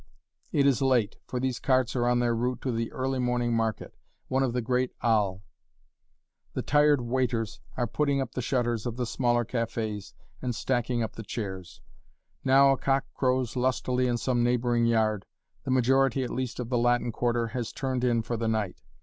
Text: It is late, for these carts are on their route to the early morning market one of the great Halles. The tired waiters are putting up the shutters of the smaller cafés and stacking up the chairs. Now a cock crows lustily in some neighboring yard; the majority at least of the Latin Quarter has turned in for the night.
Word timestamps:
It 0.51 0.65
is 0.65 0.81
late, 0.81 1.17
for 1.27 1.39
these 1.39 1.59
carts 1.59 1.95
are 1.95 2.07
on 2.07 2.17
their 2.17 2.35
route 2.35 2.59
to 2.61 2.71
the 2.71 2.91
early 2.91 3.19
morning 3.19 3.53
market 3.53 3.93
one 4.29 4.41
of 4.41 4.51
the 4.51 4.59
great 4.63 4.89
Halles. 4.99 5.41
The 6.53 6.63
tired 6.63 7.01
waiters 7.01 7.59
are 7.77 7.85
putting 7.85 8.19
up 8.19 8.31
the 8.31 8.41
shutters 8.41 8.87
of 8.87 8.97
the 8.97 9.05
smaller 9.05 9.45
cafés 9.45 10.15
and 10.41 10.55
stacking 10.55 11.03
up 11.03 11.13
the 11.13 11.21
chairs. 11.23 11.81
Now 12.43 12.71
a 12.71 12.77
cock 12.79 13.05
crows 13.13 13.55
lustily 13.55 14.07
in 14.07 14.17
some 14.17 14.43
neighboring 14.43 14.87
yard; 14.87 15.27
the 15.65 15.69
majority 15.69 16.23
at 16.23 16.31
least 16.31 16.59
of 16.59 16.69
the 16.69 16.79
Latin 16.79 17.11
Quarter 17.11 17.49
has 17.49 17.71
turned 17.71 18.03
in 18.03 18.23
for 18.23 18.37
the 18.37 18.47
night. 18.47 18.81